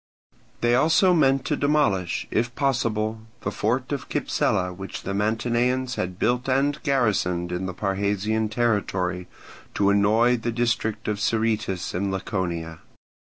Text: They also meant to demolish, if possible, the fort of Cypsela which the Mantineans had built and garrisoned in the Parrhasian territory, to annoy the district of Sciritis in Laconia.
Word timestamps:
They 0.61 0.73
also 0.73 1.13
meant 1.13 1.45
to 1.45 1.55
demolish, 1.55 2.27
if 2.31 2.55
possible, 2.55 3.21
the 3.41 3.51
fort 3.51 3.91
of 3.91 4.09
Cypsela 4.09 4.73
which 4.75 5.03
the 5.03 5.13
Mantineans 5.13 5.93
had 5.93 6.17
built 6.17 6.49
and 6.49 6.81
garrisoned 6.81 7.51
in 7.51 7.67
the 7.67 7.73
Parrhasian 7.75 8.49
territory, 8.49 9.27
to 9.75 9.91
annoy 9.91 10.37
the 10.37 10.51
district 10.51 11.07
of 11.07 11.19
Sciritis 11.19 11.93
in 11.93 12.09
Laconia. 12.09 12.79